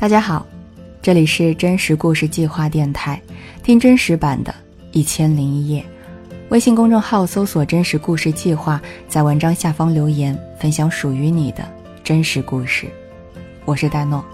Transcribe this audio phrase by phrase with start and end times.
[0.00, 0.46] 大家好，
[1.02, 3.20] 这里是真实故事计划电台，
[3.62, 4.50] 听真实版的
[4.92, 5.82] 《一千零一夜》。
[6.48, 11.62] 微信公众号搜索“真实故事计划”，在文章下方留言，分享属于你的
[12.02, 12.86] 真实故事。
[13.66, 14.24] 我是戴诺。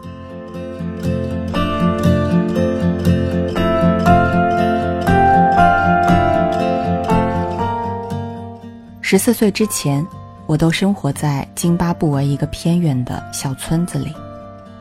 [9.00, 10.06] 十四岁之前，
[10.46, 14.14] 我都生活在津巴布韦一个偏远的小村子里。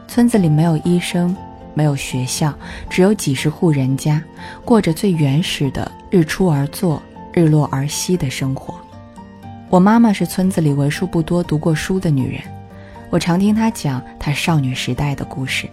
[0.08, 1.36] 村子里没有医生，
[1.74, 2.54] 没有学校，
[2.90, 4.22] 只有几十户人家，
[4.64, 7.02] 过着最原始的日出而作、
[7.34, 8.74] 日落而息的生活。
[9.70, 12.42] 我妈妈是村子里为数不多读过书的女人，
[13.10, 15.68] 我常听她讲她少女时代的故事。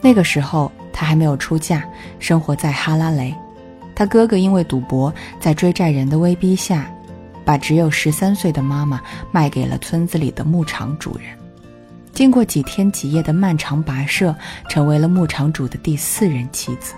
[0.00, 1.84] 那个时候，她还没有出嫁，
[2.18, 3.32] 生活在哈拉雷。
[3.94, 6.90] 她哥哥因为赌博，在追债人的威逼下，
[7.44, 11.39] 把只有十三岁的妈妈卖给了村子里的牧场主人。
[12.12, 14.34] 经过几天几夜的漫长跋涉，
[14.68, 16.94] 成为了牧场主的第四任妻子。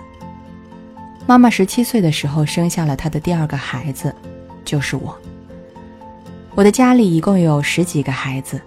[1.25, 4.13] 妈妈十七岁的时候生下了她的第二个孩子，
[4.65, 5.17] 就是我。
[6.55, 8.61] 我的家里一共有十几个孩子，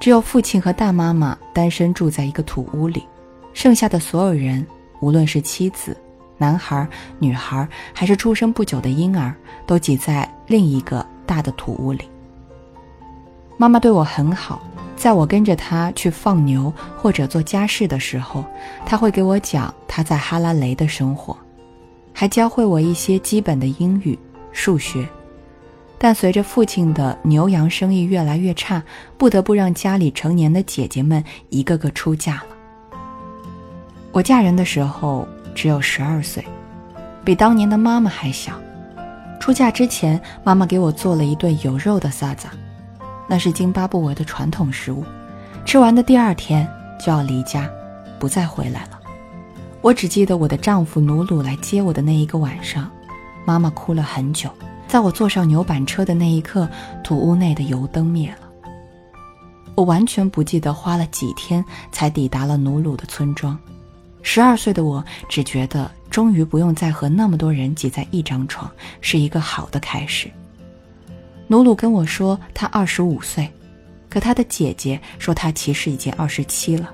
[0.00, 3.06] 只有父亲和大妈妈单身住在一个土屋里，
[3.52, 4.66] 剩下的所有人，
[5.00, 5.96] 无论是妻子、
[6.36, 6.86] 男孩、
[7.18, 9.34] 女孩，还是出生不久的婴儿，
[9.66, 12.10] 都挤在另一个大的土屋里。
[13.56, 14.60] 妈妈对我很好。
[15.00, 18.44] 在我跟着他去放牛或者做家事的时候，
[18.84, 21.34] 他会给我讲他在哈拉雷的生活，
[22.12, 24.18] 还教会我一些基本的英语、
[24.52, 25.08] 数学。
[25.96, 28.82] 但随着父亲的牛羊生意越来越差，
[29.16, 32.92] 不得不让家里成年的姐姐们一个个出嫁了。
[34.12, 36.44] 我嫁人的时候只有十二岁，
[37.24, 38.52] 比当年的妈妈还小。
[39.40, 42.50] 出嫁之前，妈妈给我做了一顿有肉的萨扎。
[43.30, 45.04] 那是津巴布韦的传统食物，
[45.64, 47.70] 吃完的第二天就要离家，
[48.18, 48.98] 不再回来了。
[49.80, 52.90] 我只记得我的丈夫努鲁来接我的那一个晚上，
[53.44, 54.50] 妈妈哭了很久。
[54.88, 56.68] 在我坐上牛板车的那一刻，
[57.04, 58.48] 土屋内的油灯灭了。
[59.76, 63.56] 我完全不记得花了几天才抵达了努鲁的村庄。
[64.22, 68.68] 十二岁的我只觉得，终于不用再和那么多人挤在一张床，
[69.00, 70.28] 是一个好的开始。
[71.50, 73.50] 努鲁跟我说他二十五岁，
[74.08, 76.88] 可他的姐姐说他其实已经二十七了。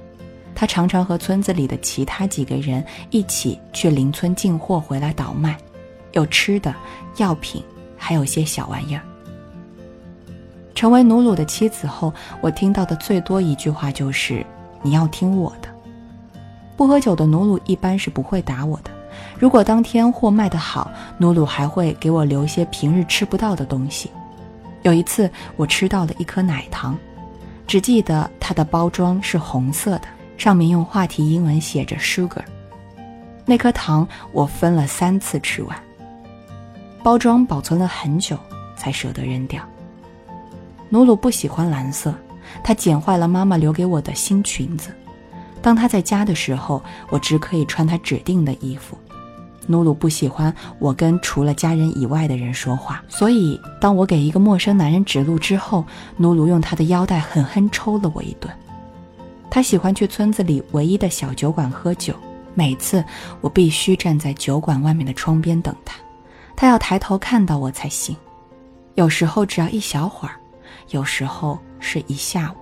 [0.55, 5.55] 他常常和村子里的其他几个人一起去邻村进货回来倒卖，
[6.13, 6.75] 有吃的、
[7.19, 7.63] 药品，
[7.99, 9.03] 还有些小玩意儿。
[10.75, 14.43] 成为努鲁的妻子后，我听到的最多一句话就是
[14.81, 15.69] “你要听我的”。
[16.79, 18.91] 不喝酒的努鲁一般是不会打我的。
[19.39, 24.11] 如果当天货卖得好，努鲁还会给我留些平日吃不到的东西。
[24.87, 26.97] 有一次，我吃到了一颗奶糖，
[27.67, 30.03] 只记得它的包装是红色的，
[30.39, 32.45] 上面用话题英文写着 “sugar”。
[33.45, 35.77] 那颗糖我分了三次吃完，
[37.03, 38.39] 包装保存了很久
[38.77, 39.61] 才舍得扔掉。
[40.89, 42.15] 努鲁不喜欢蓝色，
[42.63, 44.95] 他剪坏了妈妈留给我的新裙子。
[45.61, 48.97] 当他在家的时候，我只可以穿他指定的衣服。
[49.67, 55.85] 努鲁不喜欢我跟除了家人以外的人说话，所以当我给一个陌生男人指路之后，
[56.17, 58.53] 努鲁用他的腰带狠狠抽了我一顿。
[59.51, 62.15] 他喜欢去村子里唯一的小酒馆喝酒，
[62.55, 63.03] 每次
[63.41, 65.97] 我必须站在酒馆外面的窗边等他，
[66.55, 68.17] 他要抬头看到我才行。
[68.95, 70.35] 有时候只要一小会儿，
[70.91, 72.57] 有时候是一下午。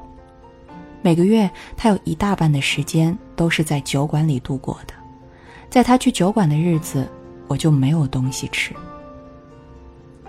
[1.03, 4.95] 每个月他有一大半的时间都是在酒馆里度过的。
[5.75, 7.05] 在他去酒馆的日子，
[7.49, 8.73] 我就没有东西吃。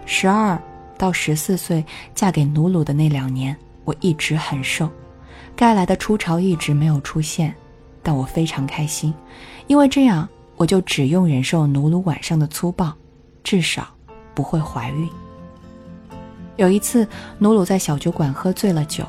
[0.04, 0.60] 十二
[0.98, 1.86] 到十四岁
[2.16, 4.90] 嫁给努鲁的那两年，我一直很瘦，
[5.56, 7.54] 该来的初潮一直没有出现，
[8.02, 9.14] 但我非常开心，
[9.68, 12.92] 因为这样我就只用忍受努鲁晚上的粗暴，
[13.44, 13.88] 至少
[14.34, 15.08] 不会怀孕。
[16.56, 17.08] 有一次，
[17.38, 19.06] 努鲁在小酒馆喝醉了酒，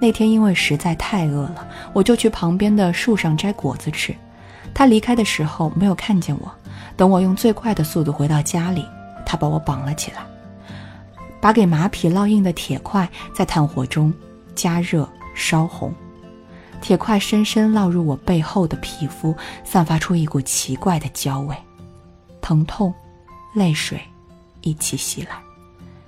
[0.00, 4.14] 那天因为实在太饿了，我就去旁边的树上摘果子吃。
[4.74, 6.50] 他离开的时候没有看见我，
[6.96, 8.84] 等我用最快的速度回到家里，
[9.26, 10.18] 他把我绑了起来，
[11.40, 14.12] 把给马匹烙印的铁块在炭火中
[14.54, 15.92] 加热烧红，
[16.80, 19.34] 铁块深深烙入我背后的皮肤，
[19.64, 21.54] 散发出一股奇怪的焦味，
[22.40, 22.92] 疼痛、
[23.54, 24.00] 泪水
[24.62, 25.40] 一起袭来，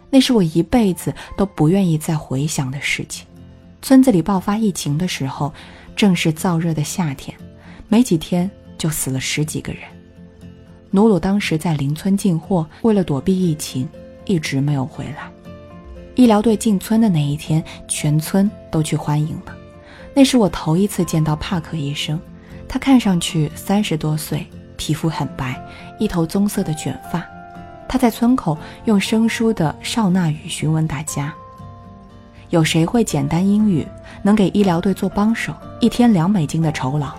[0.08, 3.26] 那是我一辈子都不愿意再回想的事情。
[3.82, 5.52] 村子里爆发疫情的时候，
[5.96, 7.36] 正是燥热的夏天。
[7.92, 9.82] 没几天就死了十几个人。
[10.90, 13.86] 努鲁当时在邻村进货，为了躲避疫情，
[14.24, 15.30] 一直没有回来。
[16.14, 19.54] 医疗队进村的那一天，全村都去欢迎了。
[20.14, 22.18] 那是我头一次见到帕克医生，
[22.66, 24.46] 他看上去三十多岁，
[24.78, 25.62] 皮肤很白，
[25.98, 27.22] 一头棕色的卷发。
[27.86, 28.56] 他在村口
[28.86, 31.30] 用生疏的少纳语询问大家
[32.48, 33.86] ：“有谁会简单英语，
[34.22, 37.12] 能给医疗队做帮手，一天两美金的酬劳？”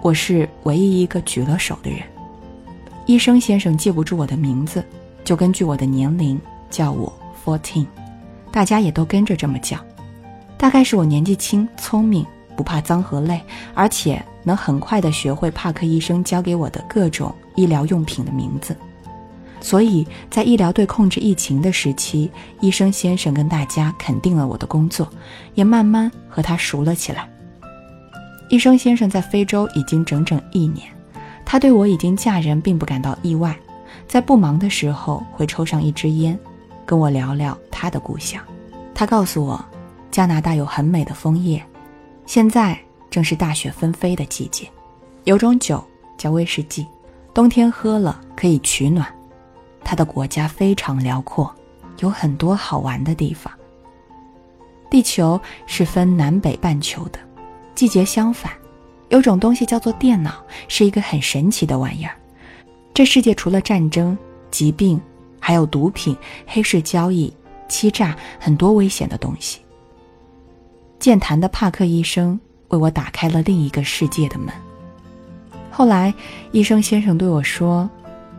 [0.00, 2.00] 我是唯一一个举了手的人。
[3.06, 4.84] 医生先生记不住我的名字，
[5.24, 6.40] 就根据我的年龄
[6.70, 7.12] 叫我
[7.44, 7.86] Fourteen，
[8.52, 9.78] 大家也都跟着这么叫。
[10.56, 12.24] 大概是我年纪轻、聪明，
[12.56, 13.40] 不怕脏和累，
[13.74, 18.76] 而且能很快的学会帕克医生教给我的各种医疗用品的名字。
[19.60, 22.30] 所以在医疗队控制疫情的时期，
[22.60, 25.08] 医生先生跟大家肯定了我的工作，
[25.54, 27.28] 也慢慢和他熟了起来。
[28.48, 30.88] 医生先生在非洲已经整整一年，
[31.44, 33.56] 他对我已经嫁人并不感到意外，
[34.06, 36.38] 在不忙的时候会抽上一支烟，
[36.86, 38.42] 跟我聊聊他的故乡。
[38.94, 39.62] 他告诉我，
[40.10, 41.62] 加拿大有很美的枫叶，
[42.26, 42.78] 现在
[43.10, 44.66] 正是大雪纷飞的季节，
[45.24, 45.84] 有种酒
[46.16, 46.86] 叫威士忌，
[47.34, 49.06] 冬天喝了可以取暖。
[49.84, 51.54] 他的国家非常辽阔，
[52.00, 53.52] 有很多好玩的地方。
[54.90, 57.18] 地球是分南北半球的，
[57.78, 58.50] 季节相反。
[59.08, 62.10] 有种东西叫做电脑，是一个很神奇的玩意儿。
[62.92, 64.18] 这世界除了战争、
[64.50, 65.00] 疾病，
[65.38, 67.32] 还有毒品、黑市交易、
[67.68, 69.60] 欺诈，很多危险的东西。
[70.98, 72.36] 健谈的帕克医生
[72.66, 74.48] 为我打开了另一个世界的门。
[75.70, 76.12] 后来，
[76.50, 77.88] 医生先生对我说。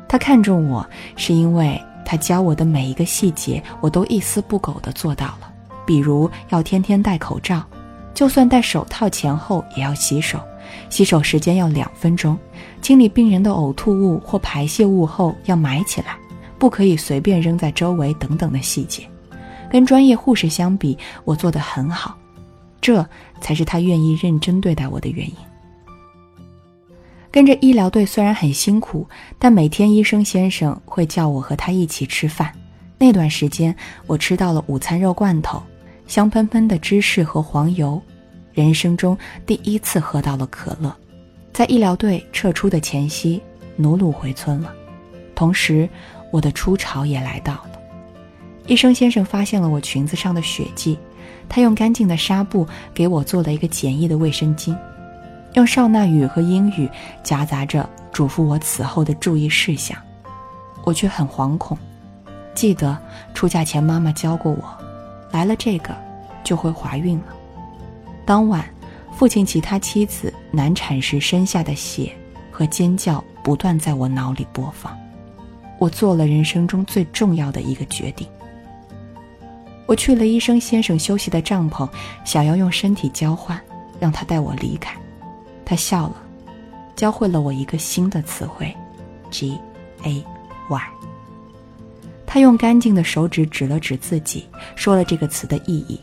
[0.10, 5.50] 他看中我，是因为他教我的每一个细节，我都一丝不苟地做到了。
[5.86, 7.64] 比如要天天戴口罩，
[8.14, 10.40] 就算戴手套前后也要洗手，
[10.90, 12.38] 洗手时间要两分钟。
[12.82, 16.18] 清理病人的呕吐物或排泄物后要埋起来，
[16.58, 19.04] 不可以随便扔在周围等等的细节。
[19.70, 22.18] 跟专业护士相比，我做得很好，
[22.82, 23.06] 这
[23.40, 25.36] 才是他愿意认真对待我的原因。
[27.32, 29.08] 跟着医疗队虽然很辛苦，
[29.38, 32.52] 但每天医生先生会叫我和他一起吃饭。
[32.98, 33.76] 那段时间，
[34.08, 35.62] 我吃到了午餐肉罐头、
[36.10, 38.02] 香喷喷的芝士和黄油，
[38.52, 39.16] 人生中
[39.46, 40.92] 第一次喝到了可乐。
[41.54, 43.40] 在医疗队撤出的前夕，
[43.76, 44.74] 努鲁回村了，
[45.36, 45.88] 同时
[46.32, 47.72] 我的初潮也来到了。
[48.66, 50.98] 医生先生发现了我裙子上的血迹，
[51.48, 54.76] 他用干净的纱布给我做了一个简易的卫生巾。
[55.54, 56.90] 用少纳语和英语
[57.24, 59.96] 夹杂着嘱咐我此后的注意事项，
[60.86, 61.78] 我却很惶恐。
[62.56, 62.98] 记得
[63.36, 64.79] 出嫁前妈妈教过我，
[65.32, 65.96] 来了这个
[66.44, 67.34] 就会怀孕了。
[68.26, 68.64] 当晚，
[69.12, 72.12] 父亲其他妻子难产时身下的血
[72.52, 74.98] 和尖叫不断在我脑里播放。
[75.78, 78.28] 我做了人生中最重要的一个决定。
[79.86, 81.90] 我去了医生先生休息的帐篷，
[82.24, 83.60] 想要用身体交换，
[84.00, 84.96] 让他带我离开。
[85.66, 86.16] 他笑了，
[86.96, 88.76] 教会了我一个新的词汇
[89.32, 89.58] ，G
[90.04, 90.24] A
[90.70, 91.09] Y。
[92.32, 94.46] 他用干净的手指指了指自己，
[94.76, 96.00] 说了这个词的意义。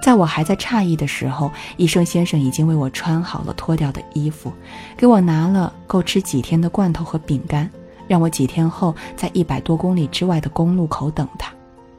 [0.00, 4.52] 在我还在诧异的时候，医生先生已经为我穿好了脱掉的衣服，
[4.96, 7.68] 给我拿了够吃几天的罐头和饼干，
[8.06, 11.52] 让我几天后在一百多公里之外的公路口等他。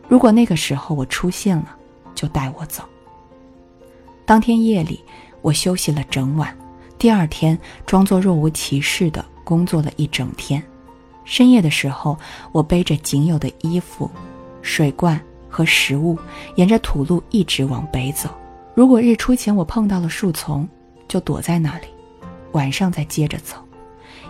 [0.08, 1.75] 如果那个时候我出现了，
[2.16, 2.86] 就带我走。
[4.26, 5.04] 当天夜里，
[5.42, 6.57] 我休息了整晚。
[6.97, 10.64] 第二天，装作若无其事的工作了一整天。
[11.28, 12.18] 深夜的时候，
[12.54, 14.10] 我背着仅有的衣服、
[14.62, 15.19] 水罐
[15.50, 16.18] 和食物，
[16.56, 18.30] 沿着土路一直往北走。
[18.74, 20.68] 如果日出前我碰到了树丛，
[21.06, 21.88] 就躲在那里，
[22.54, 23.57] 晚上再接着走。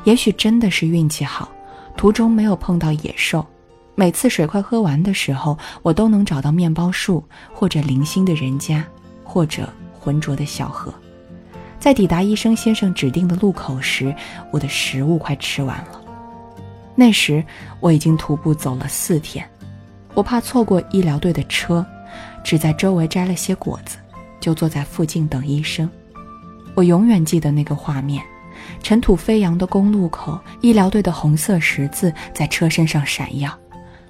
[0.05, 1.47] 也许真的是运气好，
[1.95, 3.45] 途中没有碰到野兽。
[3.93, 7.23] 每次水快喝完的时候，我都能找到面包树，
[7.53, 8.83] 或者零星的人家，
[9.23, 10.91] 或者浑浊的小河。
[11.79, 14.15] 在抵达医生先生指定的路口时，
[14.51, 16.01] 我的食物快吃完了。
[16.99, 17.45] 那时
[17.79, 19.47] 我已经徒步走了四天，
[20.15, 21.85] 我怕错过医疗队的车，
[22.43, 23.97] 只在周围摘了些果子，
[24.39, 25.87] 就坐在附近等医生。
[26.73, 28.23] 我永远记得那个画面：
[28.81, 33.55] 尘土飞扬的公路口，医疗队的红色十字在车身上闪耀。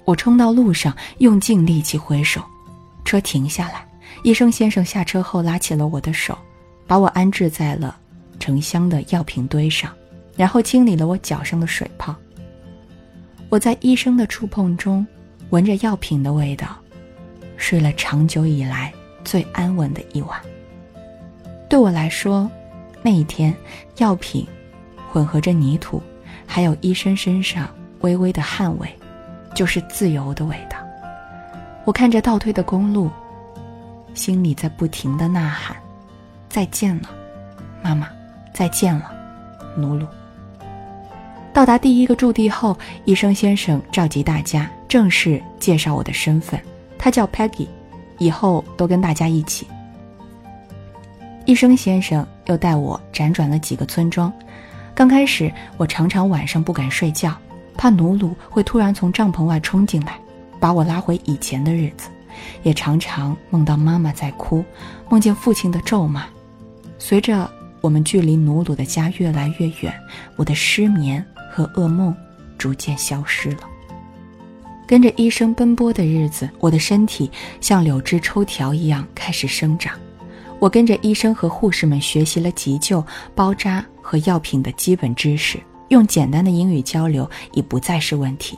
[0.06, 2.42] 我冲到路上，用尽力气挥手，
[3.04, 3.86] 车停下来。
[4.22, 6.36] 医生先生下车后拉起了我的手。
[6.86, 7.94] 把我安置在了
[8.40, 9.92] 成箱的药品堆上，
[10.36, 12.16] 然后清理了我脚上的水泡。
[13.50, 15.06] 我在医生的触碰中，
[15.50, 16.76] 闻着药品的味道，
[17.56, 18.92] 睡了长久以来
[19.24, 20.38] 最安稳的一晚。
[21.66, 22.50] 对我来说，
[23.02, 23.54] 那一天，
[23.96, 24.46] 药品
[25.10, 26.02] 混合着泥土，
[26.46, 27.68] 还有医生身上
[28.00, 28.86] 微微的汗味，
[29.54, 30.76] 就是自由的味道。
[31.86, 33.10] 我看着倒退的公路，
[34.12, 35.74] 心里在不停的呐喊。
[36.50, 37.08] 再见了，
[37.82, 38.08] 妈妈，
[38.52, 39.10] 再见了，
[39.74, 40.06] 努鲁。
[41.58, 46.60] 到达第一个驻地后，医生先生召集大家，正式介绍我的身份。
[46.96, 47.66] 他叫 Peggy，
[48.18, 49.66] 以后都跟大家一起。
[51.46, 54.32] 医生先生又带我辗转了几个村庄。
[54.94, 57.36] 刚开始，我常常晚上不敢睡觉，
[57.76, 60.16] 怕努鲁会突然从帐篷外冲进来，
[60.60, 62.08] 把我拉回以前的日子。
[62.62, 64.64] 也常常梦到妈妈在哭，
[65.08, 66.24] 梦见父亲的咒骂。
[67.00, 67.50] 随着
[67.80, 69.92] 我们距离努鲁的家越来越远，
[70.36, 71.26] 我的失眠。
[71.58, 72.14] 和噩梦
[72.56, 73.58] 逐渐消失了。
[74.86, 77.28] 跟着医生奔波的日子，我的身体
[77.60, 79.98] 像柳枝抽条一样开始生长。
[80.60, 88.56] 我跟着医生和护士们学习了急救、包扎和药品的基本知识，用简单的英语交流已不再是问题。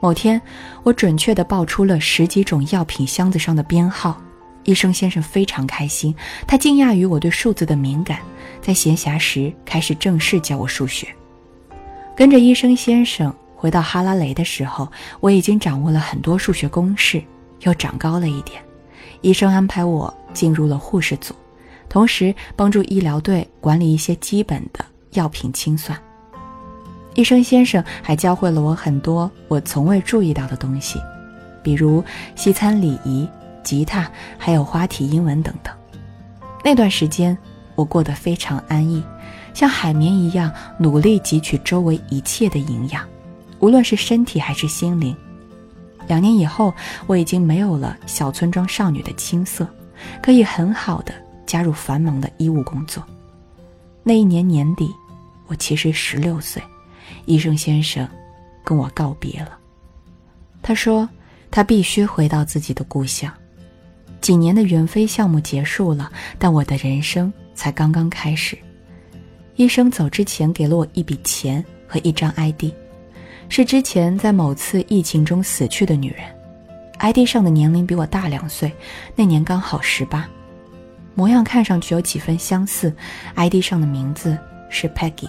[0.00, 0.40] 某天，
[0.82, 4.20] 我准确地报出了十几种药品箱子上的编号。
[4.64, 6.14] 医生先生非常开心，
[6.48, 8.18] 他惊讶于我对数字的敏感，
[8.60, 11.08] 在闲暇时开始正式教我数学。
[12.18, 17.22] 跟着医生先生回到哈拉雷的时候，我已经掌握了很多数学公式，
[17.60, 18.60] 又长高了一点。
[19.20, 21.32] 医生安排我进入了护士组，
[21.88, 25.96] 同时帮助医疗队管理一些基本的药品清算。
[27.14, 31.00] 医生先生还教会了我很多我从未注意到的东西，
[31.62, 32.02] 比如
[32.34, 33.28] 西餐礼仪、
[33.62, 35.72] 吉他，还有花体英文等等。
[36.64, 37.38] 那段时间，
[37.76, 39.00] 我过得非常安逸。
[39.54, 43.06] 像海绵一样努力汲取周围一切的营养，
[43.60, 45.16] 无论是身体还是心灵。
[46.06, 46.72] 两年以后，
[47.06, 49.68] 我已经没有了小村庄少女的青涩，
[50.22, 51.12] 可以很好的
[51.44, 53.02] 加入繁忙的医务工作。
[54.02, 54.90] 那一年年底，
[55.48, 56.62] 我其实十六岁，
[57.26, 58.08] 医生先生
[58.64, 59.58] 跟我告别了。
[60.62, 61.06] 他说
[61.50, 63.30] 他必须回到自己的故乡。
[64.20, 68.58] 几年的援非项目结束了，但我的人生才刚刚开始。
[69.58, 72.66] 医生走之前给了我一笔钱和一张 ID，
[73.48, 76.20] 是之前在某次疫情中死去的女人。
[76.98, 78.72] ID 上的年龄比我大两岁，
[79.16, 80.28] 那年刚好十八，
[81.16, 82.94] 模样看上去有几分相似。
[83.34, 84.38] ID 上的名字
[84.70, 85.28] 是 Peggy。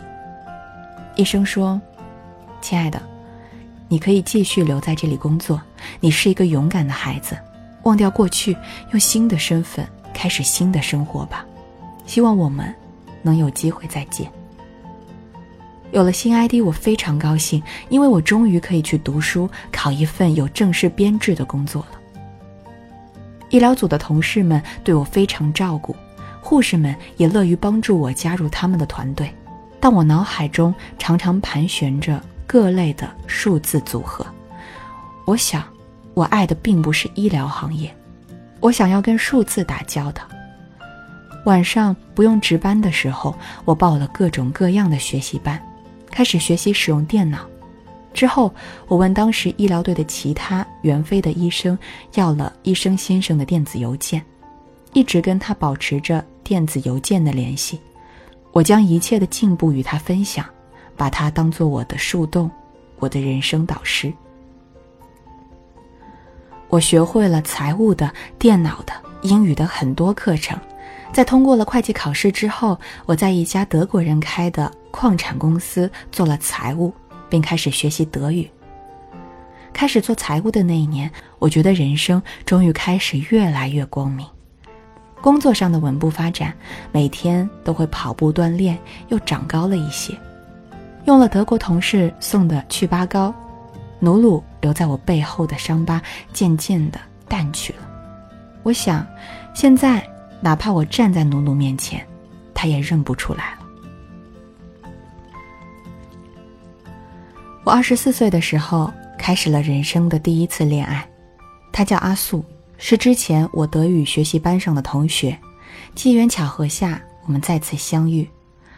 [1.16, 1.82] 医生说
[2.62, 3.02] ：“亲爱的，
[3.88, 5.60] 你可以继续留在这里工作。
[6.00, 7.36] 你是一个勇敢的孩子，
[7.82, 8.56] 忘掉过去，
[8.92, 9.84] 用新的身份
[10.14, 11.44] 开始新的生活吧。
[12.06, 12.72] 希望我们。”
[13.22, 14.32] 能有机会再见。
[15.92, 22.00] 有了新 ID，我非常高兴，因为我终于可以去读书，考一份有正式编制的工作了。
[23.50, 25.96] 医疗组的同事们对我非常照顾，
[26.42, 29.34] 护士们也乐于帮助我加入他们的团队。
[29.80, 34.24] 但我脑海中常常盘旋着各类的数字组合。
[35.26, 35.64] 我想，
[36.14, 37.92] 我爱的并不是医疗行业，
[38.60, 40.22] 我想要跟数字打交道。
[41.50, 45.60] 晚上不用值班的时候，我报了各种各样的学习班，
[46.12, 47.40] 开始学习使用电脑。
[48.14, 48.54] 之后，
[48.88, 51.76] 我问当时医疗队的其他援非的医生
[52.14, 54.24] 要了医生先生的电子邮件，
[54.94, 57.82] 一直跟他保持着电子邮件的联系。
[58.52, 60.46] 我将一切的进步与他分享，
[60.96, 62.48] 把他当做我的树洞，
[63.00, 64.14] 我的人生导师。
[66.68, 70.56] 我学会了财务的、电脑的、英语的很多课程。
[71.12, 76.94] 在通过了会计考试之后，我在一家德国人开的矿产公司做了财务，
[77.28, 78.50] 并开始学习德语。
[79.74, 84.26] 开始做财务的那一年，我觉得人生终于开始越来越光明。
[85.20, 86.54] 工作上的稳步发展，
[86.92, 88.78] 每天都会跑步锻炼，
[89.10, 90.16] 又长高了一些。
[91.06, 93.34] 用了德国同事送的祛疤膏，
[94.00, 96.02] 努鲁留在我背后的伤疤
[96.32, 97.80] 渐渐的淡去了。
[98.64, 99.06] 我想，
[99.54, 100.08] 现在。
[100.42, 102.06] 哪怕我站在努努面前，
[102.54, 103.60] 他也认不出来了。
[107.64, 111.08] 我二十四岁的时候开始了人生的第一次恋爱，
[111.72, 112.44] 他叫阿素，
[112.78, 115.38] 是之前我德语学习班上的同学。
[115.94, 118.28] 机缘巧合下，我们再次相遇，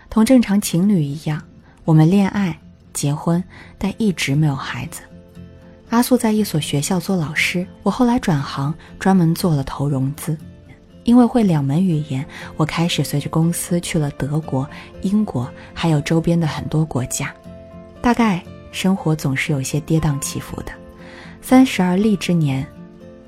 [0.10, 1.42] 同正常情侣一样，
[1.86, 2.58] 我们恋爱、
[2.92, 3.42] 结婚，
[3.78, 5.02] 但一直没有孩子。
[5.90, 10.38] 阿素在一所学校做老师，我后来转行，专门做了投融资。
[11.04, 12.26] 因为会两门语言，
[12.58, 14.70] 我开始随着公司去了德国、
[15.02, 17.34] 英国，还有周边的很多国家。
[18.02, 18.42] 大概
[18.72, 20.72] 生活总是有些跌宕起伏的。
[21.42, 22.66] 三十而立之年，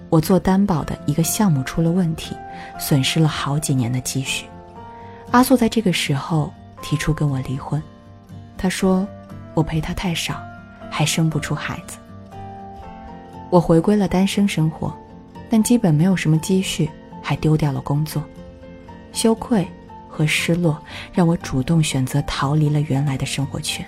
[0.10, 2.36] 我做担保的一个项目出了问题，
[2.80, 4.46] 损失了好几年的积蓄。
[5.32, 7.82] 阿素在这个时候提出跟我离婚，
[8.56, 9.08] 他说
[9.56, 10.40] 我陪他太少，
[10.92, 11.98] 还生不出孩子。
[13.50, 14.96] 我回归了单身生活，
[15.50, 16.88] 但基本没有什么积蓄。
[17.24, 18.22] 还丢掉了工作，
[19.14, 19.66] 羞愧
[20.08, 20.80] 和失落，
[21.12, 23.84] 让我主动选择逃离了原来的生活圈。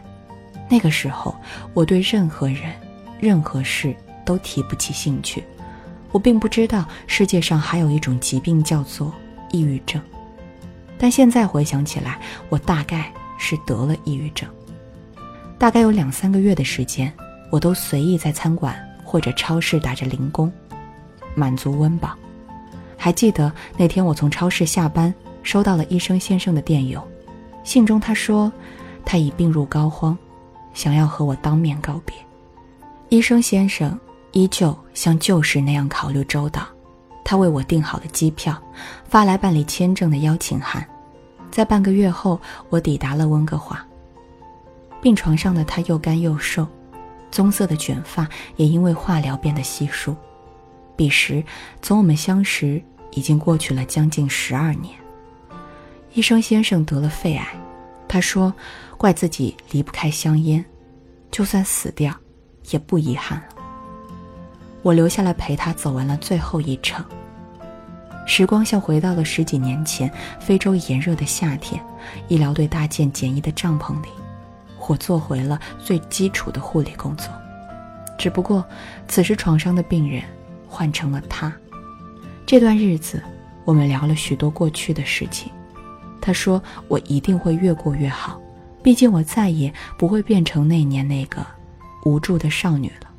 [0.67, 1.35] 那个时候，
[1.73, 2.73] 我对任何人、
[3.19, 5.43] 任何事都提不起兴趣。
[6.11, 9.13] 我并不知道世界上还有一种疾病叫做
[9.51, 10.01] 抑郁症，
[10.97, 14.49] 但现在回想起来，我大概是得了抑郁症。
[15.59, 17.11] 大概有两三个月的时间，
[17.51, 20.51] 我都随意在餐馆或者超市打着零工，
[21.35, 22.15] 满足温饱。
[22.97, 27.01] 还记得那天我从超市下班，收到了医生先生的电邮，
[27.63, 28.51] 信中他说
[29.05, 30.15] 他已病入膏肓，
[30.73, 32.15] 想要和我当面告别。
[33.09, 33.97] 医生先生。
[34.37, 36.67] 依旧像旧时那样考虑周到，
[37.23, 38.61] 他为我订好了机票，
[39.07, 40.85] 发来办理签证的邀请函。
[41.49, 42.37] 在半个月后，
[42.69, 43.81] 我抵达了温哥华。
[45.01, 46.67] 病床上的他又干又瘦，
[47.31, 50.13] 棕色的卷发也因为化疗变得稀疏。
[50.95, 51.43] 彼时，
[51.81, 54.93] 从我们相识已经过去了将近十二年。
[56.13, 57.47] 医生先生得了肺癌，
[58.07, 58.53] 他说
[58.97, 60.63] ：“怪自己离不开香烟，
[61.29, 62.13] 就算死掉，
[62.69, 63.45] 也不遗憾了。”
[64.81, 67.03] 我留下来陪他走完了最后一程。
[68.27, 71.83] 时光像回到了十几年前，非洲炎热的夏天，
[72.27, 74.09] 医疗队搭建简易的帐篷里，
[74.87, 77.27] 我做回了最基础的护理工作。
[78.17, 78.65] 只不过，
[79.07, 80.23] 此时床上的病人
[80.75, 81.51] 换成了他。
[82.45, 83.23] 这段日子，
[83.63, 85.49] 我们聊了许多过去的事情。
[86.19, 88.41] 他说：“我一定会越过越好，
[88.83, 91.45] 毕竟我再也不会变成那年那个
[92.03, 93.09] 无助的少女了。”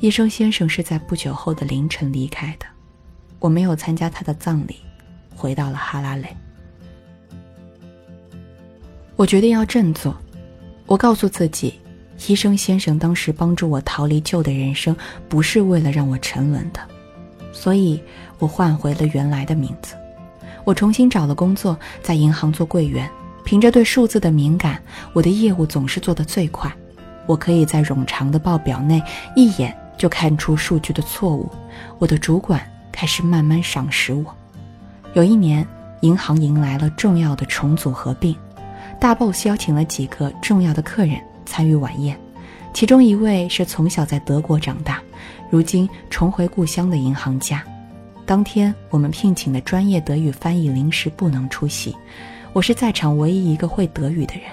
[0.00, 2.64] 医生先生是在不久后的凌晨离开的，
[3.38, 4.76] 我没有参加他的葬礼，
[5.36, 6.34] 回到了哈拉雷。
[9.14, 10.16] 我决定要振作，
[10.86, 11.78] 我告诉自己，
[12.26, 14.94] 医生先生当时帮助我逃离旧的人生，
[15.28, 16.80] 不是为了让我沉沦的，
[17.52, 18.02] 所以
[18.38, 19.94] 我换回了原来的名字。
[20.64, 23.08] 我重新找了工作，在银行做柜员，
[23.44, 24.80] 凭着对数字的敏感，
[25.12, 26.70] 我的业务总是做得最快。
[27.26, 29.02] 我可以在冗长的报表内
[29.34, 29.76] 一眼。
[30.00, 31.46] 就看出数据的错误，
[31.98, 32.58] 我的主管
[32.90, 34.34] 开始慢慢赏识我。
[35.12, 35.66] 有一年，
[36.00, 38.34] 银行迎来了重要的重组合并，
[38.98, 42.16] 大 boss 邀请了几个重要的客人参与晚宴，
[42.72, 45.02] 其中一位是从小在德国长大，
[45.50, 47.60] 如今重回故乡的银行家。
[48.24, 51.92] 当天，我们聘请的专业德语翻译临时不能出席，
[52.52, 54.44] 我是在场唯一一个会德语的人。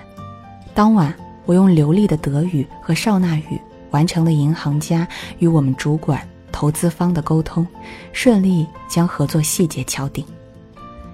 [0.73, 1.13] 当晚，
[1.45, 3.61] 我用流利的德语和少纳语。
[3.91, 5.07] 完成了银行家
[5.39, 7.65] 与我们主管、投资方的沟通，
[8.11, 10.25] 顺利将合作细节敲定。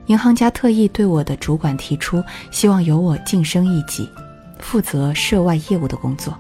[0.08, 4.10] 银行家特意对我的主管提出，希望由我晋升一级，
[4.63, 6.36] 负责涉外业务的工作。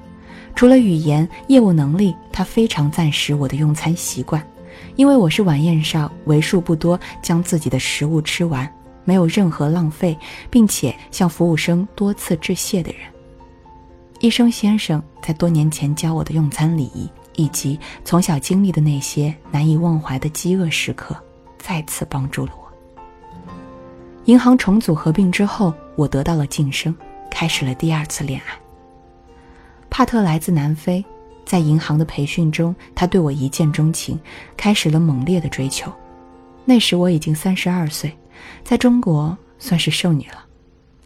[0.55, 4.45] 除了语言业务能力，他非常赞识我的用餐习惯，
[4.95, 8.71] 因为我是晚宴上为数不多将自己的食物吃完，
[9.03, 10.17] 没有任何浪费，
[10.49, 13.01] 并且向服务生多次致谢的人。
[14.19, 21.15] 医生先生在多年前教我的用餐礼仪，以及从小经历的那些难以忘怀的饥饿时刻，
[21.57, 22.63] 再次帮助了我。
[24.25, 26.95] 银行重组合并之后，我得到了晋升，
[27.43, 28.53] 开始了第二次恋爱。
[29.89, 31.03] 帕特来自南非，
[31.43, 34.17] 在银行的培训中，他对我一见钟情，
[34.55, 35.91] 开始了猛烈的追求。
[36.63, 38.17] 那时我已经三十二岁，
[38.63, 40.45] 在中国算是剩女了。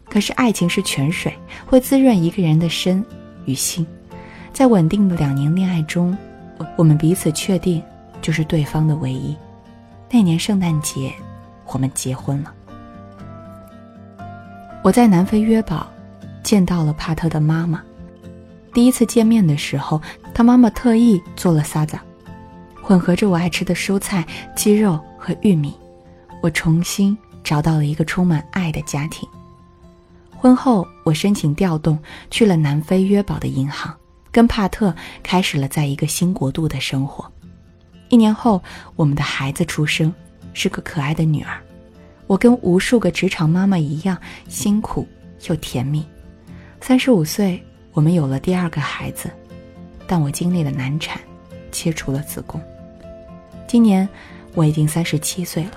[0.08, 3.04] 可是爱情是泉水，会滋润一个人的身
[3.44, 3.84] 与心。
[4.52, 6.16] 在稳定的两年恋爱中，
[6.76, 7.82] 我们彼此确定
[8.22, 9.36] 就是对方的唯一。
[10.08, 11.12] 那年圣诞节，
[11.66, 12.54] 我们结婚了。
[14.84, 15.88] 我在南非约堡
[16.48, 17.82] 见到了帕特的妈妈。
[18.72, 20.00] 第一次见面的时候，
[20.32, 21.98] 他妈妈特意做了沙子，
[22.82, 25.74] 混合着我爱吃的蔬菜、鸡肉和玉米。
[26.42, 29.28] 我重新找到了一个充满爱的家庭。
[30.38, 31.98] 婚后，我申请调动
[32.30, 33.94] 去了南非约堡的银行，
[34.32, 37.30] 跟帕特开始了在一个新国度的生活。
[38.08, 38.62] 一年后，
[38.96, 40.10] 我们的孩子出生，
[40.54, 41.60] 是个可爱的女儿。
[42.26, 44.16] 我跟无数个职场妈妈一样，
[44.48, 45.06] 辛苦
[45.46, 46.02] 又甜蜜。
[46.80, 47.62] 三十五岁，
[47.92, 49.30] 我们有了第二个孩子，
[50.06, 51.20] 但我经历了难产，
[51.70, 52.60] 切除了子宫。
[53.66, 54.08] 今年，
[54.54, 55.72] 我已经三十七岁了，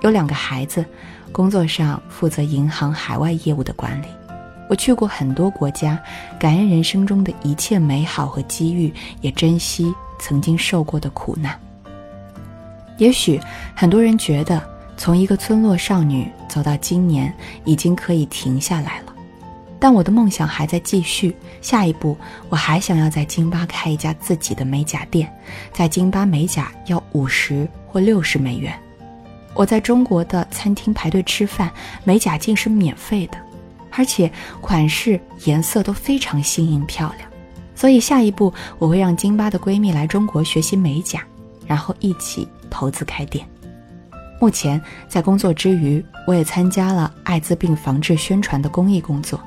[0.00, 0.84] 有两个孩子。
[1.30, 4.06] 工作上负责银行海外业务的管理，
[4.68, 6.02] 我去过很多国家，
[6.40, 11.56] 感恩人生中的一切美好和机遇，也珍惜曾经受过的苦难。
[12.96, 13.38] 也许
[13.76, 14.60] 很多人觉得，
[14.96, 17.32] 从一个村落少女走到今年，
[17.66, 19.07] 已经可以停下来了，
[19.80, 21.34] 但我的梦想还在继续。
[21.60, 22.16] 下一步，
[22.48, 25.32] 我还想要在京巴开一家自己的美甲店，
[25.72, 28.76] 在京巴美甲要五十或六十美元。
[29.54, 31.70] 我在中国的餐厅排队吃饭，
[32.04, 33.38] 美甲竟是免费的，
[33.90, 37.28] 而且款式、颜色都非常新颖漂亮。
[37.74, 41.22] 所以下一步我会让京巴的闺蜜来中国学习美甲，
[41.66, 43.46] 然后一起投资开店。
[44.40, 49.40] 目前在工作之余，我也参加了艾滋病防治宣传的公益工作。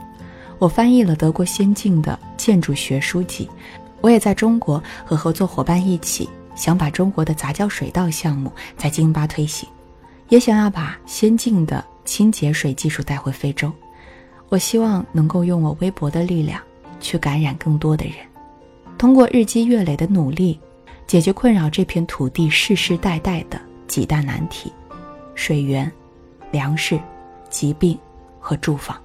[0.61, 3.49] 我翻译了德国先进的建筑学书籍。
[3.99, 9.67] 我也在中国和合作伙伴一起，想把中国的杂交水稻项目在金巴推行，
[10.29, 13.71] 也想要把先进的清洁水技术带回非洲。
[14.49, 16.61] 我希望能够用我微薄的力量，
[16.99, 18.13] 去感染更多的人，
[18.99, 20.59] 通过日积月累的努力，
[21.07, 24.71] 解决困扰这片土地世世代代的几大难题：
[25.33, 25.91] 水源、
[26.51, 26.99] 粮食、
[27.49, 27.97] 疾病
[28.39, 28.95] 和住房。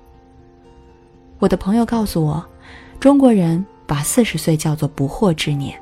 [1.38, 2.44] 我的朋友告诉我，
[3.01, 3.64] 中国人。
[3.88, 5.81] 把四十岁叫做不惑之年，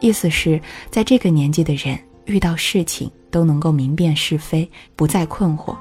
[0.00, 5.72] 意思是在这个年纪的人遇到事情都能够明辨是非，不再困惑。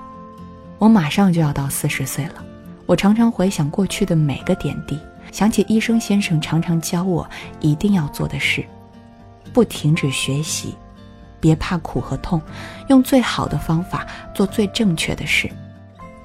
[0.78, 2.46] 我马上就要到四十岁了，
[2.86, 5.00] 我常常回想过去的每个点滴，
[5.32, 7.28] 想起医生先生常常教我
[7.60, 8.64] 一定要做的事：
[9.52, 10.76] 不停止学习，
[11.40, 12.40] 别怕苦和痛，
[12.88, 14.06] 用最好的方法
[14.36, 15.50] 做最正确的事。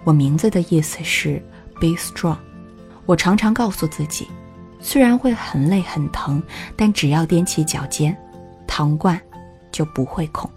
[0.05, 1.43] 我名字的意思是
[1.81, 2.37] “be strong”，
[3.09, 4.29] 我常常告诉自己。
[4.81, 6.43] 虽然会很累很疼，
[6.77, 8.15] 但只要踮起脚尖，
[8.67, 9.19] 糖罐
[9.73, 10.49] 就不会空。